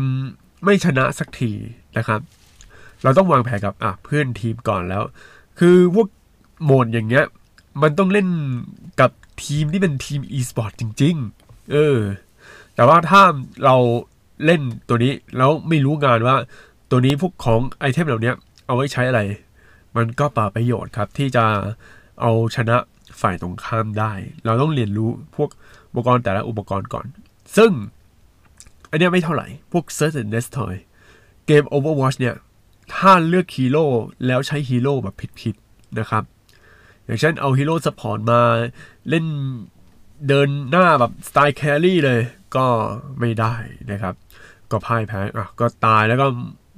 [0.63, 1.51] ไม่ชนะสักที
[1.97, 2.19] นะครับ
[3.03, 5.03] เราต้องวางแผนกับอะเพื่อนทีมก่อนแล้ว
[5.59, 6.07] คือพวก
[6.63, 7.25] โหมดอย่างเงี้ย
[7.81, 8.27] มันต้องเล่น
[8.99, 9.11] กับ
[9.43, 11.97] ทีมที่เป็นทีม e-sport จริง ๆ เออ
[12.75, 13.21] แต่ว่าถ้า
[13.65, 13.75] เรา
[14.45, 16.35] เล่นตัวนี้แล้วไม่รู้งานว่า
[16.95, 18.33] ตัวนี้พวกของไอเทมเหล่านี้
[18.65, 19.21] เอาไว้ใช้อะไร
[19.97, 21.45] มันก็ป่าประโยชน์ครับ ที่จะ
[22.21, 22.77] เอาชนะ
[23.21, 24.13] ฝ่ายตรงข้ามได้
[24.45, 25.49] เราต้องเรียนรู้พวก
[25.89, 27.05] อุปกรณ์แต่ละอุปกรณ์ก่อน
[27.57, 27.71] ซึ่ง
[28.89, 30.73] อันนี้ไม่เท่าไหร่ พวก Search and Destroy
[31.45, 32.35] เกม Overwatch เนี่ย
[32.95, 33.85] ถ้าเลือกฮีโร่
[34.27, 36.23] แล้วใช้ฮีโร่แบบผิดๆนะครับ
[37.05, 38.41] อย่างเช่นเอาฮีโร่ support มา
[39.09, 39.25] เล่น
[40.27, 42.21] เดินหน้าแบบสไตล์ carry เลย
[42.55, 42.65] ก็
[43.19, 43.53] ไม่ได้
[43.91, 44.13] นะครับ
[44.71, 46.27] ก็พ่ายแพ้อะก็ตายแล้วก็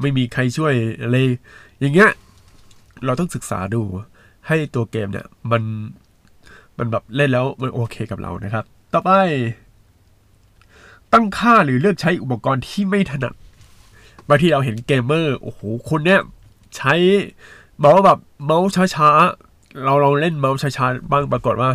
[0.01, 1.17] ไม่มีใครช่วยอะไร
[1.79, 2.11] อย่างเงี้ย
[3.05, 3.81] เราต้องศึกษาดู
[4.47, 5.63] ให้ตัวเกมเนี่ยมัน
[6.77, 9.11] มันแบบเล่นแล้วมันโอเคกับเรานะครับ ต่อไป
[11.13, 13.33] ตั้งค่าหรือเลือกใช้อุปกรณ์ที่ไม่ถนัด
[14.27, 16.19] บางทีเราเห็นเกมเมอร์โอ้โหคนเนี้ย
[16.75, 16.93] ใช้
[17.79, 21.71] เมาส์แบบเมาส์ช้าๆเราลองเล่นเมาส์ช้าๆบ้างปรากฏว่า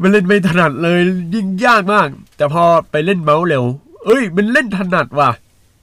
[0.00, 1.00] มันเล่นไม่ถนัดเลย
[1.34, 3.64] ยิ่งยากมาก แต่พอไปเล่นเมาส์เร็ว
[4.04, 5.30] เอ้ย มันเล่นถนัดว่ะ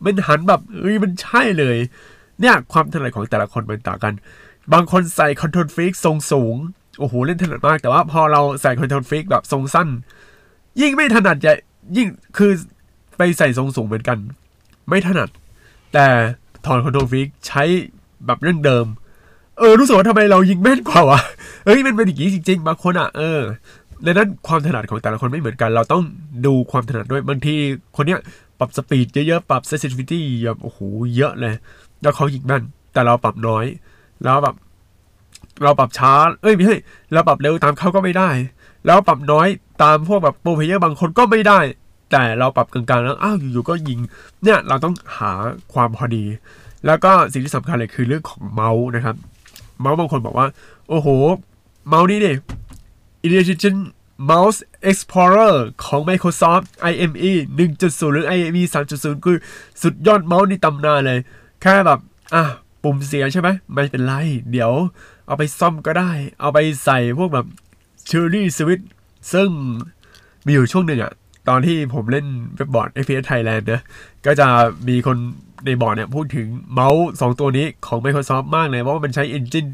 [0.03, 1.77] มันหันแบบเอ้ยมันใช่เลย
[2.39, 4.13] เนี่ยความถนัดของแต่ละคนมันต่างกัน
[4.73, 6.55] บางคนใส่ KontrolFreek ทรงสูง
[6.99, 9.87] โอ้โห เล่นถนัดมาก แต่ว่าพอเราใส่ KontrolFreek แบบทรงสั้น
[10.81, 11.53] ยิ่งไม่ถนัดใหญ่
[11.97, 12.07] ยิ่ง
[12.37, 12.51] คือ
[13.17, 14.17] ไปใส่ทรงสูงเหมือนกัน
[14.89, 15.29] ไม่ถนัด
[15.93, 16.07] แต่
[16.65, 17.63] ถอน KontrolFreek ใช้
[18.25, 18.85] แบบเรื่องเดิม
[19.59, 21.19] เออรู้สึกว่าทำไมเรายิงแม่นกว่าวะ
[21.65, 23.39] เฮ้ยมันเป็นอย่างนี้จริง ๆ บางคนอะเออ
[24.05, 26.03] ดังนั้นความถนัดของแต่ละคนไม่เหมือนกัน เราต้อง
[26.45, 27.55] ดูความถนัดด้วยบางที
[27.95, 28.19] คนเนี้ย
[28.59, 30.79] ปรับ speed เยอะๆ ปรับเซสซิทิวิตี้แบบโอ้โห
[31.15, 31.55] เยอะเลย
[32.01, 33.65] แล้วเขายิงแม่น แต่เราปรับน้อย
[34.23, 34.55] แล้วแบบ
[35.63, 36.77] เราปรับช้า เอ้ยไม่ใช่
[37.13, 38.29] เราปรับเร็วตามเขาก็ไม่ได้
[38.85, 39.47] แล้วปรับน้อย
[39.83, 41.59] ตามพวกแบบ pro player บางคนก็ไม่ได้
[42.11, 43.99] แต่เราปรับกลางๆแล้วอ้าวอยู่ๆก็ยิง
[44.43, 45.31] เนี่ยเราต้องหา
[45.73, 46.23] ความพอดี
[46.85, 49.15] แล้วก็สิ่งที่สำคัญเลยคือเรื่องของเมาส์นะครับ
[49.79, 50.47] เมาส์บางคนบอกว่า
[50.89, 51.07] โอ้โห
[51.87, 52.31] เมาส์นี่ดิ
[53.21, 53.75] Intelligent
[54.29, 55.55] Mouse Explorer
[55.85, 57.31] ของ Microsoft IME
[57.71, 59.37] 1.0 หรือ IME 3.0 คือ
[59.81, 61.19] สุดยอดเมาส์ในตำนานเลย
[61.61, 61.99] แค่แบบ
[62.33, 62.43] อะ
[62.83, 64.13] ปุ่มเสียใช่ไหม ไม่เป็นไร
[64.51, 64.71] เดี๋ยว
[65.27, 67.45] เอาไปซ่อมก็ได้ เอาไปใส่พวกแบบ
[68.09, 68.85] Cherry Switch
[69.33, 69.49] ซึ่ง
[70.45, 71.13] มีอยู่ช่วงหนึ่งอะ
[71.47, 73.81] ตอนที่ผมเล่นเว็บบอร์ด FPS Thailand นะ
[74.25, 74.47] ก็จะ
[74.87, 75.17] มีคน
[75.65, 79.69] ในบอร์ดเนี่ยพูดถึงเมาส์สองตัวนี้ของ Microsoft มากเลย เพราะว่ามันใช้ Engine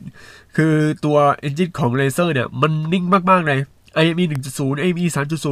[0.56, 0.74] คือ
[1.06, 3.60] ตัว Engine ของ Razer เนี่ย มันนิ่งมาก ๆ เลย
[4.04, 4.26] IME
[4.58, 5.06] 1.0 IME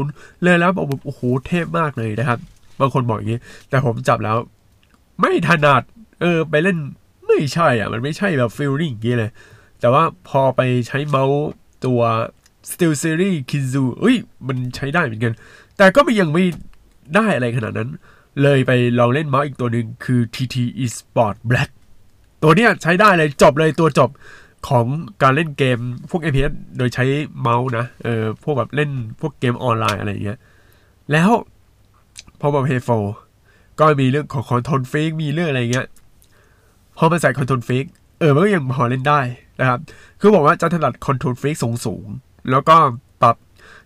[0.03, 2.39] 3.0 เลยแล้วบอกแบบโอ้โหเทพมากเลยนะครับ
[2.79, 4.37] บางคนบอกอย่างนี้ แต่ผมจับแล้ว
[5.19, 5.83] ไม่ถนัด
[6.21, 6.77] เออ ไปเล่น
[7.27, 9.31] ไม่ใช่อะ มันไม่ใช่แบบฟีลลิ่งอย่างนี้เลย
[9.79, 11.41] แต่ว่าพอไปใช้เมาส์
[11.85, 12.01] ตัว
[12.69, 14.15] Steel Series Kinzu เอ้ย
[14.47, 15.33] มันใช้ได้เหมือนกัน
[15.77, 16.43] แต่ก็มยังไม่
[17.15, 17.89] ได้อะไรขนาดนั้น
[18.41, 21.69] เลยไปลองเล่นเมาส์อีกตัวหนึ่งคือ TT Esport Black
[22.43, 24.09] ตัวเนี้ยใช้ได้เลยจบเลยตัวจบ
[24.69, 24.85] ของ
[25.21, 27.05] การเล่นเกมพวก FPS โดยใช้
[27.41, 30.39] เมาส์นะ เออ พวกแบบเล่นพวกเกมออนไลน์อะไรอย่างเงี้ย
[31.11, 31.29] แล้ว
[32.39, 32.89] พอมา Play 4
[33.79, 35.87] ก็มีเรื่องของ KontrolFreek มีเรื่องอะไรเงี้ย
[36.97, 37.85] พอมาใส่ KontrolFreek
[38.19, 39.19] เออ มันก็ยังพอเล่นได้
[39.59, 39.79] นะครับ
[40.19, 42.05] คือบอกว่าจะถนัด KontrolFreek สูงสูง
[42.51, 42.75] แล้วก็
[43.21, 43.35] ปรับ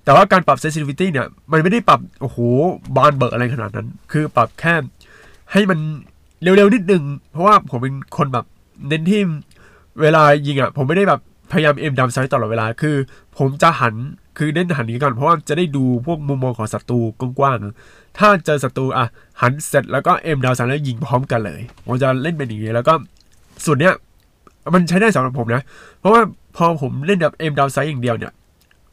[0.04, 2.38] แต่ว่าการปรับ sensitivity เนี่ย มันไม่ได้ปรับ โอ้โห
[2.96, 4.74] บานเบอะอะไรขนาดนั้น คือปรับแค่
[5.52, 5.80] ให้มัน
[6.42, 8.46] เร็วๆนิดนึง เพราะว่าผมเป็นคนแบบ
[8.88, 9.22] เน้นที่
[10.02, 12.96] เวลายิงอะผมไม่ได้แบบพยายามเอ็มดำไซต์ตลอดเวลาคือ
[13.38, 13.96] ผมจะหัน
[14.38, 17.00] คือเน้นหันนี้ก่อนเพราะว่าจะได้ดูพวกมุมมองของศัตรู
[17.40, 19.06] กว้างๆถ้าเจอศัตรูอะ
[19.42, 22.94] หันเสร็จแล้วก็เอ็มดาวไซต์แล้วยิงพร้อมกันเลยผมจะเล่นเป็นอย่างนี้แล้วก็
[23.66, 23.94] ส่วนเนี้ย
[24.74, 25.62] มันใช้ได้สำหรับผมนะ
[26.00, 26.22] เพราะว่า
[26.56, 28.34] พอผมเล่นแบบเอ็มดาวไซต์อย่างเดียวเนี่ย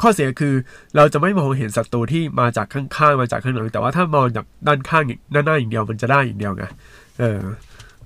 [0.00, 0.54] ข้อเสียคือ
[0.96, 6.64] เราจะไม่มองเห็นศัตรูที่มาจากข้างๆมาจากข้างหลังแต่ว่าถ้ามองจากด้านข้างด้านหน้าอย่างเดียวมันจะได้อย่างเดียวไง
[7.20, 7.40] เออ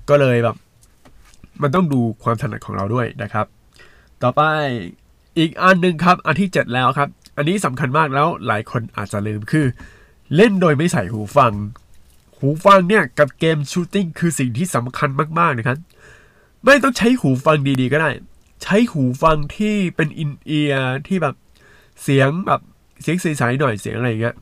[0.09, 0.55] ก็เลยแบบ
[1.61, 3.45] มันต้องดูความถนัดของเราด้วยนะครับ
[4.23, 4.41] ต่อไป
[5.37, 9.65] อีกอันหนึ่งครับ อันที่ 7 แล้วครับ อันนี้สำคัญมากแล้วหลายคนอาจจะลืมคือ
[10.35, 11.53] เล่นโดยไม่ใส่หูฟัง
[12.37, 15.77] หูฟังเนี่ยกับเกมชูตติ้งคือสิ่งที่สำคัญมากๆนะครับ
[16.65, 18.09] ไม่ต้องใช้หูฟังดีๆก็ได้
[18.63, 21.35] ใช้หูฟังที่เป็นอินเอียร์ที่แบบ
[22.03, 22.61] เสียงแบบ
[23.01, 24.35] เสียงใสๆหน่อยเสียงอะไรอย่างเงี้ย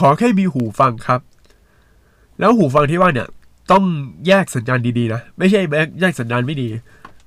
[0.00, 1.20] ขอแค่มีหูฟังครับ
[2.38, 3.28] แล้วหูฟังที่ว่าเนี่ย
[3.72, 3.84] ต้อง
[4.26, 5.60] แยกสัญญาณดีๆนะ ไม่ใช่
[6.00, 6.68] แยกสัญญาณไม่ดี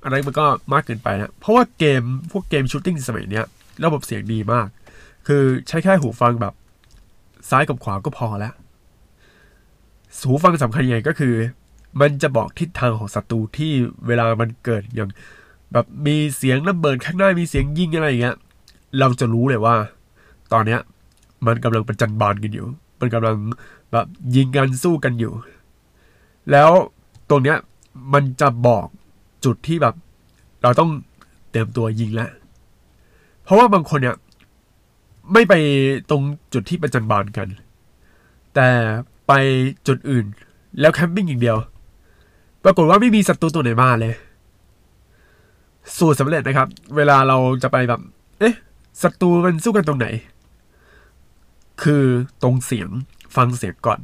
[0.04, 3.46] อะไรมันก็มากเกินไปนะ เพราะว่าเกมพวกเกมชูตติ้งสมัยเนี้ย
[3.84, 4.66] ระบบเสียงดีมาก
[5.26, 6.54] คือใช้แค่หูฟังแบบ
[7.50, 8.54] ซ้ายกับขวาก็พอแล้ว
[10.28, 11.34] หูฟังสำคัญยังไงก็คือ
[12.00, 13.72] มันจะบอกทิศทางของศัตรูที่
[14.06, 15.10] เวลามันเกิดอย่าง
[15.72, 18.36] แบบมีเสียงระเบิดข้างหน้ามีเสียงยิงอะไรอย่างเงี้ย
[18.98, 19.74] เราจะรู้เลยว่า
[20.52, 20.80] ตอนเนี้ย
[21.46, 22.66] มันกำลังประจันบานกันอยู่
[23.00, 23.36] มันกำลัง
[23.92, 25.32] แบบยิงกันสู้กันอยู่
[26.50, 26.70] แล้ว
[27.30, 27.58] ตรงเนี้ย
[28.12, 28.86] มันจะบอก
[29.44, 29.94] จุดที่แบบ
[30.62, 30.90] เราต้อง
[31.50, 32.30] เตรียมตัวยิงแล้ว
[33.44, 34.16] เพราะว่าบางคนเนี่ย
[35.32, 35.54] ไม่ไป
[36.10, 37.48] ตรงจุดที่ประจันบานกัน
[38.54, 38.68] แต่
[39.26, 39.32] ไป
[39.86, 40.26] จุดอื่น
[40.80, 41.58] แล้วแคมปิ้งอย่างเดียว
[42.64, 44.14] ปรากฏว่าไม่มีศัตรูตัวไหนมาเลย
[45.96, 48.00] สูตรสำเร็จนะครับ เวลาเราจะไปแบบ
[48.38, 48.54] เอ๊ะ
[49.02, 50.06] ศัตรูมันสู้กันตรงไหน
[51.82, 52.04] คือ
[52.42, 52.88] ตรงเสียง
[53.36, 54.00] ฟังเสียงก่อน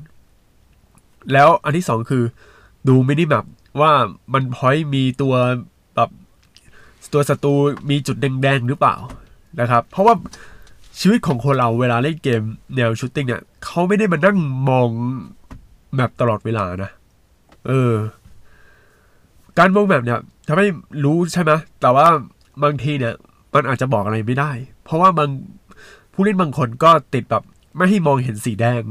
[1.32, 2.24] แล้วอันที่สองคือ
[2.88, 3.44] ดูมินิแมป
[3.80, 3.92] ว่า
[4.32, 5.34] มันพอยมีตัว
[5.94, 6.10] แบบ
[7.12, 7.54] ตัวศัตรู
[7.90, 8.96] มีจุดแดงๆหรือเปล่า
[9.60, 10.14] นะครับ เพราะว่า
[11.00, 12.42] ชีวิตของคนเราเวลาเล่นเกม
[12.76, 14.88] แนว shooting เนี่ยเขาไม่ได้มานั่งมอง
[15.94, 16.90] map ตลอดเวลานะ
[17.66, 17.92] เออ
[19.58, 20.68] การมอง map เนี่ยทำให้
[21.04, 22.06] รู้ใช่ไหมแต่ว่า
[22.62, 23.14] บางทีเนี่ย
[23.54, 24.50] มันอาจจะบอกอะไรไม่ได้
[24.84, 25.28] เพราะว่าบาง
[26.12, 27.42] ผู้เล่นบางคนก็ติดแบบ
[27.76, 28.82] ไม่ให้มองเห็นสีแดง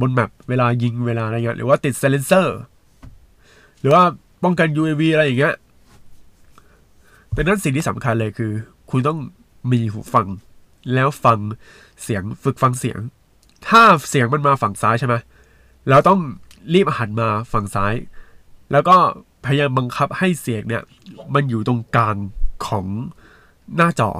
[0.00, 2.58] บน map เวลายิงเวลาอะไรเงี้ยหรือว่าติด silencer
[3.80, 4.02] หรือว่า
[4.44, 5.54] ป้องกัน UAV อะไรอย่างเงี้ย
[7.36, 8.52] ดังนั้นสิ่งที่สำคัญเลยคือ
[8.90, 9.18] คุณต้อง
[9.72, 10.26] มีหูฟัง
[10.94, 11.38] แล้วฟัง
[12.02, 12.98] เสียงฝึกฟังเสียง
[13.68, 15.14] ถ้าเสียงมันมาฝั่งซ้ายใช่ไหม
[15.90, 16.20] เราต้อง
[16.74, 17.94] รีบหันมาฝั่งซ้าย
[18.72, 18.96] แล้วก็
[19.44, 20.82] พยายามบังคับให้เสียงเนี่ย
[21.34, 22.16] มันอยู่ตรงกลาง
[22.66, 22.86] ของ
[23.76, 24.10] หน้าจอ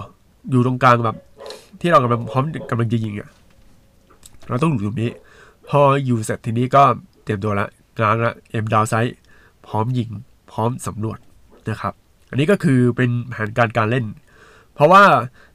[0.50, 1.16] อยู่ตรงกลางแบบ
[1.80, 3.28] ที่เรากำลังพร้อมกำลังจะยิงอะ่ะ
[4.48, 5.10] เราต้องอยู่ตรงนี้
[5.70, 6.82] พออยู่เสร็จทีนี้ก็
[7.24, 7.68] เตรียมตัวละ
[8.00, 9.16] งานละเอ็มดาวไซต์
[9.66, 10.10] พร้อมยิง
[10.50, 11.18] พร้อมสำรวจ
[11.68, 11.94] นะครับ
[12.30, 14.06] อันนี้ก็คือเป็นแผนการการเล่น
[14.74, 15.04] เพราะว่า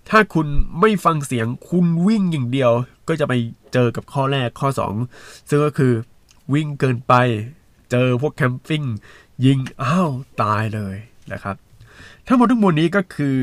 [0.09, 0.47] ถ้าคุณ
[0.79, 2.71] ไม่ฟังเสียงคุณวิ่งอย่างเดียว
[3.07, 3.33] ก็จะไป
[3.73, 4.69] เจอกับข้อแรกข้อ
[5.09, 5.93] 2 ซึ่งก็คือ
[6.53, 7.13] วิ่งเกินไป
[7.91, 8.83] เจอพวกแคมปิ้ง
[9.45, 10.09] ยิงอ้าว
[10.41, 10.95] ตายเลย
[11.33, 11.55] นะครับ
[12.27, 13.37] ทั้งหมดทั้งมวลนี้ก็คือ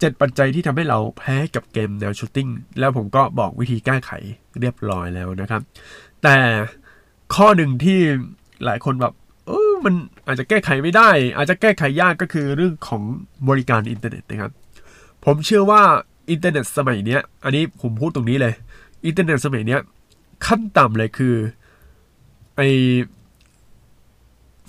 [0.00, 4.10] เจ็ดปัจจัยที่ทำให้เราแพ้กับเกมแนวชูตติ้งแล้วผมก็บอกวิธีแก้ไข
[4.60, 5.62] เรียบร้อยแล้วนะครับ
[6.22, 6.36] แต่
[7.34, 7.98] ข้อหนึ่งที่
[8.64, 9.12] หลายคนแบบ
[9.46, 9.94] เออมัน
[10.26, 13.02] อาจจะแก้ไขไม่ได้ อาจจะแก้ไขยากก็คือเรื่องของ
[13.48, 14.52] บริการอินเทอร์เน็ตนะครับ
[15.24, 15.82] ผมเชื่อว่า
[16.30, 18.54] อินเทอร์เน็ตสมัยเนี้ย อันนี้ผมพูดตรงนี้เลย
[19.06, 19.80] อินเทอร์เน็ตสมัยเนี้ย
[20.46, 21.34] ขั้นต่ำเลยคือ
[22.56, 22.60] ไอ้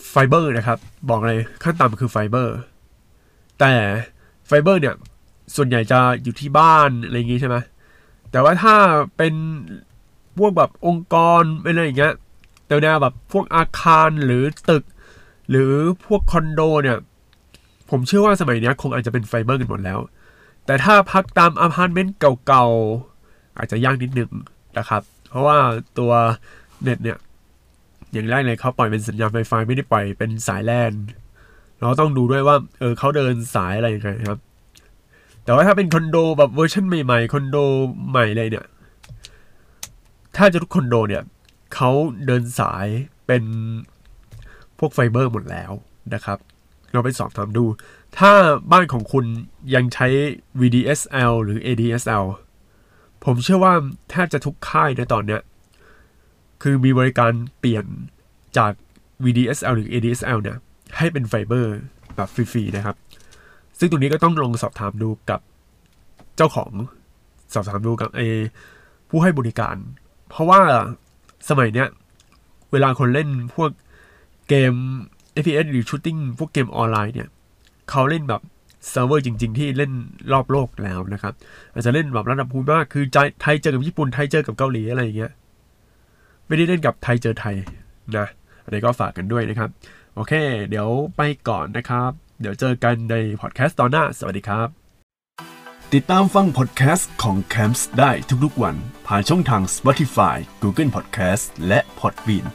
[0.10, 2.56] ไฟเบอร์นะครับ บอกเลยขั้นต่ำคือไฟเบอร์
[3.60, 3.74] แต่
[4.48, 4.96] ไฟเบอร์เนี่ย
[5.56, 7.58] ส่วนใหญ่จะอยู่ที่บ้านอะไรอย่างงี้ใช่ไหม
[8.32, 8.76] แต่ว่าถ้า
[9.18, 9.34] เป็น
[10.38, 12.14] พวกแบบองค์กรอะไรอย่างเงี้ย
[12.68, 14.84] แต่แนวแบบพวกอาคารหรือตึก
[15.50, 15.72] หรือ
[16.06, 16.98] พวกคอนโดเนี่ย
[17.90, 20.00] ผมเชื่อว่าสมัยนี้คงอาจจะเป็นไฟเบอร์กันหมดแล้ว
[20.66, 22.16] แต่ถ้าพักตามอพาร์ตเมนต์
[22.48, 24.30] เก่าๆ อาจจะยากนิดนึง
[24.78, 25.58] นะครับ เพราะว่า
[26.00, 26.12] ตัว
[26.84, 27.18] เน็ตเนี่ย
[28.14, 30.92] อย่างแรกเลยเขาปล่อยเป็นสัญญาณไฟฟ้าไม่ได้ปล่อยเป็นสายแลน
[31.80, 34.40] เราต้องดูด้วยว่า เออเขาเดินสายอะไรยังไงครับ
[35.52, 37.58] แต่ว่าถ้าเป็นคอนโดแบบเวอร์ชันใหม่ๆคอนโด
[38.10, 38.66] ใหม่เลยเนี่ย
[40.38, 41.24] ถ้าจะทุกคอนโดเนี่ย
[41.76, 41.90] เขา
[42.26, 42.88] เดินสาย
[43.28, 43.44] เป็น
[44.80, 45.72] พวกไฟเบอร์หมดแล้ว
[46.14, 46.38] นะครับ
[46.92, 47.66] เราไปสอบถามดู
[48.18, 48.32] ถ้า
[48.72, 49.26] บ้านของคุณ
[49.76, 50.08] ยังใช้
[50.62, 52.26] VDSL หรือ ADSL
[53.26, 53.74] ผมเชื่อว่า
[54.10, 55.42] แทบจะทุกค่ายในตอนเนี้ย
[56.62, 57.86] คือมีบริการเปลี่ยน
[58.58, 58.72] จาก
[59.26, 60.58] VDSL หรือ ADSL เนี่ย
[60.98, 61.76] ให้เป็นไฟเบอร์
[62.16, 62.98] แบบฟรีๆนะครับ
[63.82, 65.40] ซึ่งตรงนี้ก็ต้องลองสอบถามดูกับ
[66.38, 66.72] เจ้าของ
[67.54, 68.22] สอบถามดูกับไอ้
[69.10, 69.76] ผู้ให้บริการ
[70.30, 70.60] เพราะว่า
[71.50, 71.88] สมัยเนี้ย
[72.72, 73.70] เวลาคนเล่นพวก
[74.50, 74.74] เกม
[75.42, 77.30] FPS หรือ shooting พวกเกมออนไลน์เนี่ย
[77.90, 78.42] เขาเล่นแบบ
[78.90, 79.92] เซิร์ฟเวอร์จริง ๆ ที่เล่น
[80.34, 81.34] รอบโลกแล้วนะครับ
[81.74, 83.04] อาจจะเล่นแบบระดับภูมิภาคคือ
[83.42, 85.32] ไทยเจอกับญี่ปุ่นไทยเจอกับเกาหลีอะไรอย่างเงี้ย
[86.48, 87.56] ไม่ได้เล่นกับไทยเจอไทย
[88.18, 88.28] นะ
[88.64, 89.70] อันนี้ก็ฝากกันด้วยนะครับ
[90.16, 90.34] โอเค
[90.70, 94.68] เดี๋ยวไปก่อนนะครับ เดี๋ยวเจอกันในพอดแคสต์ตอนหน้า สวัสดีครับ
[95.94, 98.12] ติดตามฟังพอดแคสต์ของ Camps ได้
[98.44, 98.76] ทุกๆวัน
[99.08, 102.46] ผ่านช่องทาง Spotify Google Podcast และ Podbean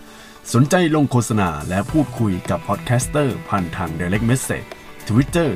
[0.53, 4.67] สนใจลงโฆษณาและพูดคุยกับ podcaster ผ่านทาง Direct Message
[5.09, 5.51] Twitter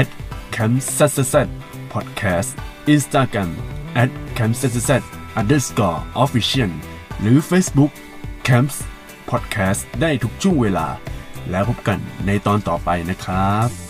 [0.00, 0.08] at
[0.54, 1.34] c a m p s s
[1.92, 2.50] podcast
[2.94, 3.50] Instagram
[4.02, 4.90] at c a m p s s
[5.40, 6.72] underscore official
[7.20, 7.92] หรือ Facebook
[8.48, 8.76] Camps
[9.30, 10.88] Podcast ได้ทุกช่วงเวลา
[11.50, 13.85] แล้วพบกันในตอนต่อไปนะครับ